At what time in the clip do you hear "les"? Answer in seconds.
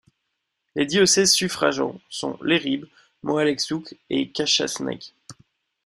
0.73-0.87